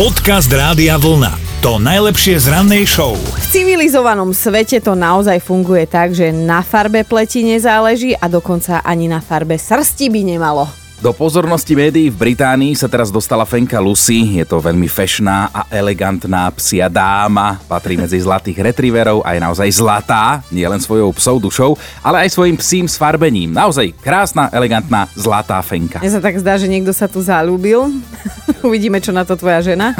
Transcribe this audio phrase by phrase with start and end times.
[0.00, 1.60] Podcast Rádia Vlna.
[1.60, 3.20] To najlepšie z rannej show.
[3.20, 9.12] V civilizovanom svete to naozaj funguje tak, že na farbe pleti nezáleží a dokonca ani
[9.12, 10.79] na farbe srsti by nemalo.
[11.00, 14.36] Do pozornosti médií v Británii sa teraz dostala Fenka Lucy.
[14.36, 17.56] Je to veľmi fešná a elegantná psia dáma.
[17.64, 21.72] Patrí medzi zlatých retrieverov a je naozaj zlatá, nie len svojou psou dušou,
[22.04, 23.48] ale aj svojim psím sfarbením.
[23.48, 26.04] Naozaj krásna, elegantná, zlatá Fenka.
[26.04, 27.80] Mne sa tak zdá, že niekto sa tu zalúbil.
[28.68, 29.96] Uvidíme, čo na to tvoja žena.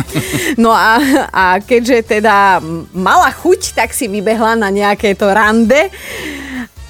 [0.61, 1.01] No a,
[1.33, 2.61] a keďže teda
[2.93, 5.89] mala chuť, tak si vybehla na nejaké to rande.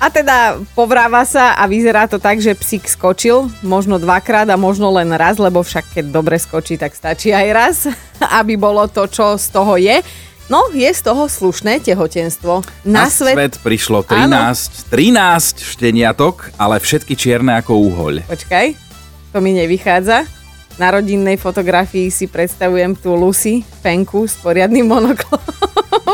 [0.01, 4.89] A teda povráva sa a vyzerá to tak, že psík skočil, možno dvakrát a možno
[4.89, 7.77] len raz, lebo však keď dobre skočí, tak stačí aj raz,
[8.41, 10.01] aby bolo to, čo z toho je.
[10.49, 12.65] No, je z toho slušné tehotenstvo.
[12.89, 13.37] Na, Na svet...
[13.37, 14.57] svet prišlo 13, Áno.
[14.91, 18.15] 13 šteniatok, ale všetky čierne ako úhoľ.
[18.27, 18.67] Počkaj,
[19.31, 20.27] to mi nevychádza.
[20.81, 25.45] Na rodinnej fotografii si predstavujem tú Lucy, penku s poriadnym monoklom.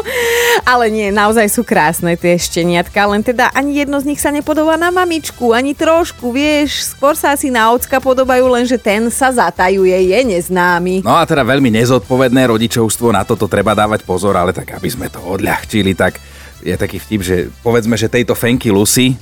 [0.72, 4.74] Ale nie, naozaj sú krásne tie šteniatka, len teda ani jedno z nich sa nepodobá
[4.74, 10.12] na mamičku, ani trošku, vieš, skôr sa asi na ocka podobajú, lenže ten sa zatajuje,
[10.12, 11.04] je neznámy.
[11.04, 15.06] No a teda veľmi nezodpovedné rodičovstvo, na toto treba dávať pozor, ale tak aby sme
[15.12, 16.18] to odľahčili, tak
[16.64, 19.14] je taký vtip, že povedzme, že tejto Fenky Lucy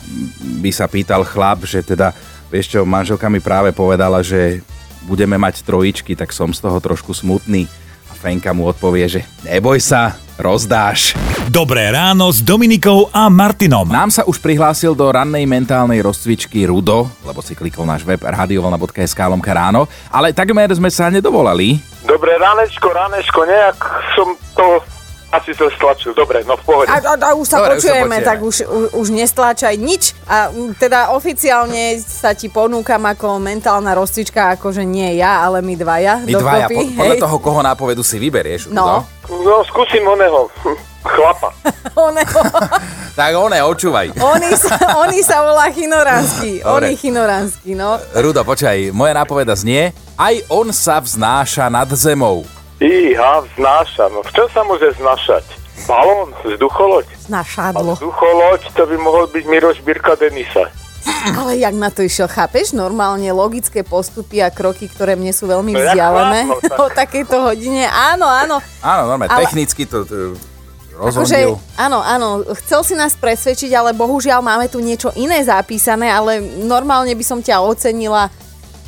[0.63, 2.15] by sa pýtal chlap, že teda,
[2.49, 4.65] vieš čo, manželka mi práve povedala, že
[5.05, 7.69] budeme mať trojičky, tak som z toho trošku smutný.
[8.25, 11.13] Fenka mu odpovie, že neboj sa, rozdáš.
[11.53, 13.85] Dobré ráno s Dominikou a Martinom.
[13.85, 19.21] Nám sa už prihlásil do rannej mentálnej rozcvičky Rudo, lebo si klikol náš web radiovolna.sk
[19.29, 21.77] lomka ráno, ale takmer sme sa nedovolali.
[22.09, 23.77] Dobré ránečko, ránečko, nejak
[24.17, 24.81] som to
[25.35, 26.89] asi som stlačil, dobre, no v pohode.
[26.89, 30.15] A, a, a už sa dobre, počujeme, už sa tak už, už, už nestláčaj nič.
[30.31, 36.15] A teda oficiálne sa ti ponúkam ako mentálna rozcvička, akože nie ja, ale my dvaja.
[36.23, 38.71] My dvaja, po, podľa toho, koho nápovedu si vyberieš.
[38.71, 39.03] No.
[39.29, 40.47] No, no skúsim oného
[41.05, 41.53] chlapa.
[42.09, 42.41] oného.
[43.19, 44.17] tak one, očúvaj.
[44.17, 44.75] Oni sa,
[45.05, 46.65] oni sa volá Chinoránsky.
[46.65, 48.01] Oni Chinoránsky, no.
[48.17, 52.49] Rudo, počkaj, moja nápoveda znie, aj on sa vznáša nad zemou.
[52.83, 54.11] Iha, vznáša.
[54.11, 55.45] No v čom sa môže znašať?
[55.87, 56.33] Balón?
[56.43, 57.07] Vzducholoď?
[57.29, 57.95] Znašadlo.
[57.95, 60.71] Vzducholoď, to by mohol byť Miroš Birka Denisa.
[61.39, 62.73] Ale jak na to išiel, chápeš?
[62.73, 66.79] Normálne logické postupy a kroky, ktoré mne sú veľmi no, vzdialené no, tak.
[66.85, 67.85] o takejto hodine.
[67.89, 68.59] Áno, áno.
[68.81, 69.45] Áno, normálne, ale...
[69.45, 70.35] technicky to, to
[70.97, 71.27] rozhodil.
[71.27, 71.39] Akože,
[71.77, 72.29] áno, áno,
[72.65, 77.39] chcel si nás presvedčiť, ale bohužiaľ máme tu niečo iné zapísané, ale normálne by som
[77.45, 78.31] ťa ocenila,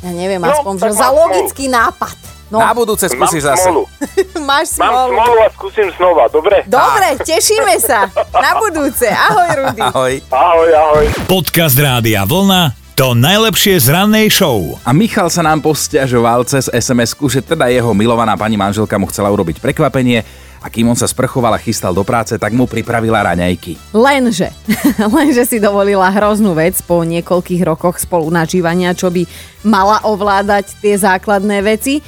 [0.01, 2.26] ja neviem, no, aspoň, že za logický nápad.
[2.47, 2.63] No.
[2.63, 3.67] Na budúce skúsiš Mám zase.
[3.67, 3.83] Smolu.
[4.47, 4.91] Máš smolu.
[4.91, 6.63] Mám smolu a skúsim znova, dobre?
[6.63, 8.07] Dobre, tešíme sa.
[8.31, 9.07] Na budúce.
[9.11, 9.81] Ahoj, Rudy.
[9.83, 10.13] Ahoj.
[10.31, 11.05] Ahoj, ahoj.
[11.27, 14.73] Podcast Rádia Vlna to najlepšie z rannej show.
[14.81, 19.29] A Michal sa nám posťažoval cez SMS-ku, že teda jeho milovaná pani manželka mu chcela
[19.29, 20.25] urobiť prekvapenie
[20.57, 23.77] a kým on sa sprchoval a chystal do práce, tak mu pripravila raňajky.
[23.93, 24.49] Lenže,
[25.15, 29.29] lenže si dovolila hroznú vec po niekoľkých rokoch spolu nažívania, čo by
[29.61, 32.01] mala ovládať tie základné veci.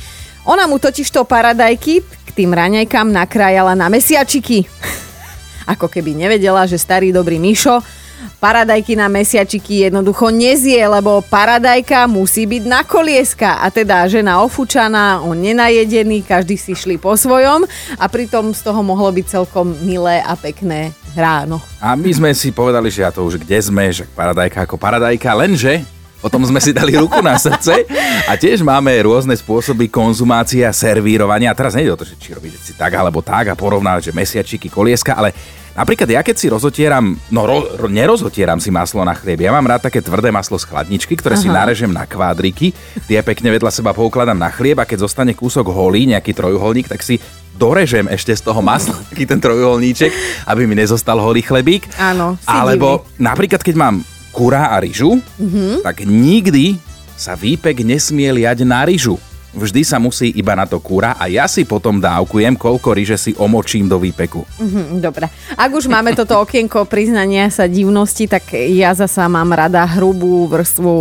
[0.50, 4.66] Ona mu totiž to paradajky k tým raňajkám nakrájala na mesiačiky.
[5.70, 7.86] Ako keby nevedela, že starý dobrý Mišo
[8.42, 13.62] paradajky na mesiačiky jednoducho nezie, lebo paradajka musí byť na kolieska.
[13.62, 18.82] A teda žena ofúčaná, on nenajedený, každý si šli po svojom a pritom z toho
[18.82, 21.62] mohlo byť celkom milé a pekné ráno.
[21.78, 25.30] A my sme si povedali, že ja to už kde sme, že paradajka ako paradajka,
[25.36, 27.88] lenže Potom sme si dali ruku na srdce
[28.28, 31.52] a tiež máme rôzne spôsoby konzumácie a servírovania.
[31.52, 34.18] A teraz nejde o to, že či robiť si tak alebo tak a porovnávať, že
[34.18, 35.32] mesiačiky, kolieska, ale
[35.80, 39.64] Napríklad ja keď si rozotieram, no ro, ro, nerozotieram si maslo na chlieb, ja mám
[39.64, 41.44] rád také tvrdé maslo z chladničky, ktoré Aha.
[41.46, 42.76] si narežem na kvádriky,
[43.08, 47.00] tie pekne vedľa seba poukladám na chlieb a keď zostane kúsok holí, nejaký trojuholník, tak
[47.00, 47.24] si
[47.56, 50.12] dorežem ešte z toho masla, taký ten trojuholníček,
[50.52, 51.88] aby mi nezostal holý chlebík.
[51.96, 53.24] Áno, Alebo divný.
[53.24, 53.96] napríklad keď mám
[54.40, 55.84] kurá a ryžu, mm-hmm.
[55.84, 56.80] tak nikdy
[57.20, 59.20] sa výpek nesmie liať na ryžu
[59.54, 63.32] vždy sa musí iba na to kúra a ja si potom dávkujem, koľko ryže si
[63.34, 64.46] omočím do výpeku.
[64.46, 65.26] Mm-hmm, dobre.
[65.58, 70.94] Ak už máme toto okienko priznania sa divnosti, tak ja zasa mám rada hrubú vrstvu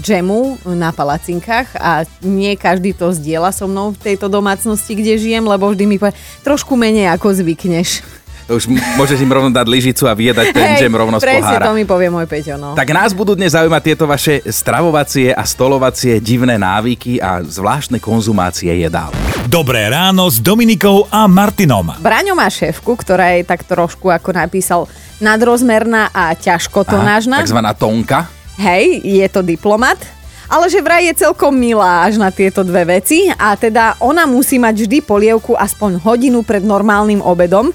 [0.00, 5.44] džemu na palacinkách a nie každý to zdieľa so mnou v tejto domácnosti, kde žijem,
[5.44, 8.19] lebo vždy mi povie, trošku menej ako zvykneš.
[8.50, 8.66] Už
[8.98, 11.70] môžeš im rovno dať lyžicu a vyjedať ten džem rovno z pohára.
[11.70, 12.74] to mi povie môj Peťo, no.
[12.74, 18.74] Tak nás budú dnes zaujímať tieto vaše stravovacie a stolovacie divné návyky a zvláštne konzumácie
[18.74, 19.14] jedál.
[19.46, 21.94] Dobré ráno s Dominikou a Martinom.
[22.02, 24.90] Braňo má šéfku, ktorá je tak trošku, ako napísal,
[25.22, 27.38] nadrozmerná a ťažko to nážna.
[27.38, 28.26] Takzvaná tonka.
[28.58, 30.02] Hej, je to diplomat
[30.50, 34.58] Ale že vraj je celkom milá až na tieto dve veci a teda ona musí
[34.58, 37.70] mať vždy polievku aspoň hodinu pred normálnym obedom.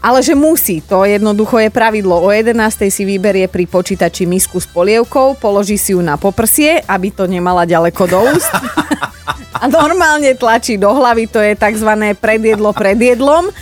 [0.00, 2.24] Ale že musí, to jednoducho je pravidlo.
[2.24, 2.56] O 11.
[2.88, 7.68] si vyberie pri počítači misku s polievkou, položí si ju na poprsie, aby to nemala
[7.68, 8.48] ďaleko do úst.
[9.60, 12.16] A normálne tlačí do hlavy, to je tzv.
[12.16, 13.52] predjedlo pred jedlom.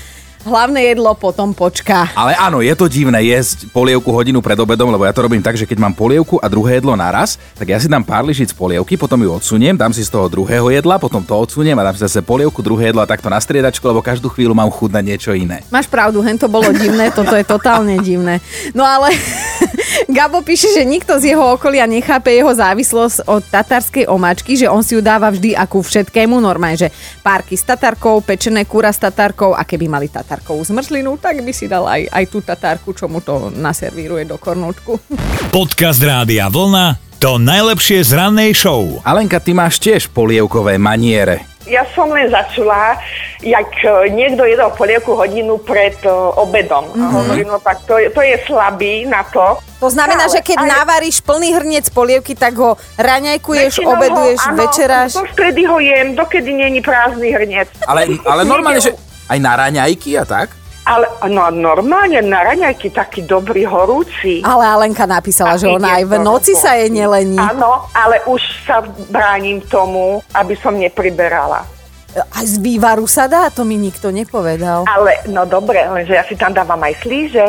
[0.47, 2.15] Hlavné jedlo potom počká.
[2.15, 5.59] Ale áno, je to divné jesť polievku hodinu pred obedom, lebo ja to robím tak,
[5.59, 8.95] že keď mám polievku a druhé jedlo naraz, tak ja si dám pár lyžic polievky,
[8.95, 12.07] potom ju odsuniem, dám si z toho druhého jedla, potom to odsuniem a dám si
[12.07, 15.35] zase polievku, druhé jedlo a takto na striedačku, lebo každú chvíľu mám chuť na niečo
[15.35, 15.67] iné.
[15.75, 18.39] Máš pravdu, hen to bolo divné, toto je totálne divné.
[18.79, 19.11] No ale
[20.09, 24.81] Gabo píše, že nikto z jeho okolia nechápe jeho závislosť od tatarskej omačky, že on
[24.81, 26.89] si ju dáva vždy ako všetkému, normálne, že
[27.21, 31.65] párky s tatarkou, pečené kúra s tatarkou a keby mali tatarkovú zmrzlinu, tak by si
[31.65, 35.01] dal aj, aj tú tatárku, čo mu to naservíruje do kornúčku.
[35.49, 39.01] Podcast Rádia Vlna to najlepšie z rannej show.
[39.03, 41.49] Alenka, ty máš tiež polievkové maniere.
[41.65, 42.97] Ja som len začula,
[43.45, 46.09] jak e, niekto jedol polievku hodinu pred e,
[46.39, 46.89] obedom.
[46.89, 47.13] Mm-hmm.
[47.13, 49.61] Hovorím, no tak to, je- to je slabý na to.
[49.77, 54.41] To znamená, Ale- že keď ale- navaríš plný hrniec polievky, tak ho raňajkuješ, Väčšinou obeduješ,
[54.41, 55.11] ho, áno, večeráš.
[55.13, 57.69] Do stredy ho jem, dokedy není prázdny hrniec.
[57.85, 58.97] Ale, ale normálne, že
[59.29, 60.57] aj na raňajky a tak?
[60.89, 64.41] Ale no, normálne na raňajky taký dobrý, horúci.
[64.41, 67.37] Ale Alenka napísala, že A ona ide aj v noci sa jej nelení.
[67.37, 68.81] Áno, ale už sa
[69.13, 71.69] bránim tomu, aby som nepriberala.
[72.17, 74.89] Aj z vývaru sa dá, to mi nikto nepovedal.
[74.89, 77.47] Ale, no dobre, lenže ja si tam dávam aj slíže.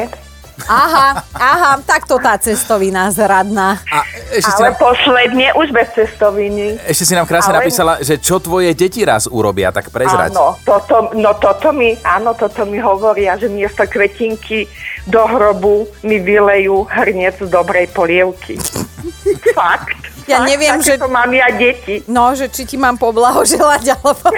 [0.68, 3.80] Aha, aha, takto tá cestovina zradná.
[3.88, 4.04] A
[4.34, 6.76] ešte Ale nám, posledne už bez cestoviny.
[6.84, 10.36] ešte si nám krásne ale- napísala, že čo tvoje deti raz urobia, tak prezrať.
[10.36, 14.68] Áno, toto, no toto mi, áno, toto mi hovoria, že miesto kvetinky
[15.08, 18.60] do hrobu mi vylejú hrniec dobrej polievky.
[19.58, 20.19] Fakt.
[20.30, 22.06] Ja neviem, že- takéto mám ja deti.
[22.06, 24.30] No, že či ti mám poblahoželať, alebo...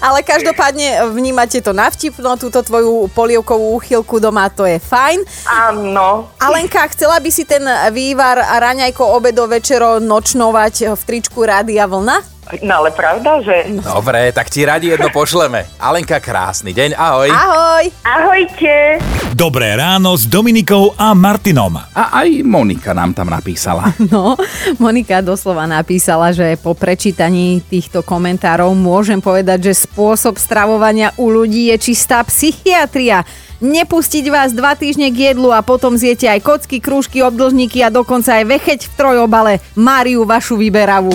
[0.00, 5.20] Ale každopádne vnímate to navtipno, túto tvoju polievkovú úchylku doma, to je fajn.
[5.46, 6.32] Áno.
[6.40, 7.62] Alenka, chcela by si ten
[7.92, 12.39] vývar raňajko, obedo, večero nočnovať v tričku Rádia Vlna?
[12.58, 13.78] No ale pravda, že...
[13.78, 15.70] Dobre, tak ti radi jedno pošleme.
[15.78, 17.30] Alenka, krásny deň, ahoj.
[17.30, 17.84] Ahoj!
[18.02, 18.98] Ahojte.
[19.30, 21.78] Dobré ráno s Dominikou a Martinom.
[21.78, 23.94] A aj Monika nám tam napísala.
[24.10, 24.34] No,
[24.82, 31.70] Monika doslova napísala, že po prečítaní týchto komentárov môžem povedať, že spôsob stravovania u ľudí
[31.70, 33.22] je čistá psychiatria.
[33.60, 38.40] Nepustiť vás dva týždne k jedlu a potom zjete aj kocky, krúžky, obdlžníky a dokonca
[38.40, 39.52] aj vecheť v trojobale.
[39.78, 41.14] Máriu vašu vyberavú.